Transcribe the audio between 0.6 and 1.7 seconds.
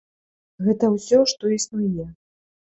Гэта ўсё што